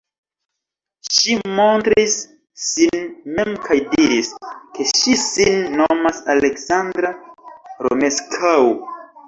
Ŝi 1.17 1.35
montris 1.59 2.15
sin 2.69 3.03
mem 3.35 3.53
kaj 3.67 3.77
diris, 3.93 4.33
ke 4.79 4.89
ŝi 4.95 5.15
sin 5.27 5.63
nomas 5.83 6.25
Aleksandra 6.37 7.15
Romeskaŭ. 7.89 8.59